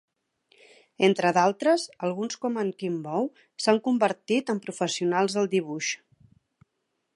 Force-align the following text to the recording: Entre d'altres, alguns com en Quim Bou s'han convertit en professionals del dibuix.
Entre 1.07 1.31
d'altres, 1.37 1.83
alguns 2.07 2.39
com 2.45 2.57
en 2.63 2.71
Quim 2.79 2.97
Bou 3.05 3.29
s'han 3.65 3.83
convertit 3.89 4.49
en 4.55 4.65
professionals 4.67 5.39
del 5.39 5.51
dibuix. 5.55 5.95